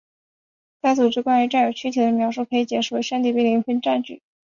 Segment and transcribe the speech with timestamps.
[0.81, 4.23] 该组织关于占有躯体的描述可以解释为身体被灵魂占据。